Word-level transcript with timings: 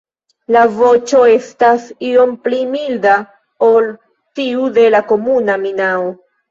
La 0.53 0.61
voĉo 0.77 1.19
estas 1.33 1.85
iom 2.09 2.33
pli 2.47 2.63
milda 2.73 3.15
ol 3.71 3.93
tiu 4.43 4.69
de 4.81 4.93
la 4.99 5.07
Komuna 5.15 5.65
minao. 5.69 6.15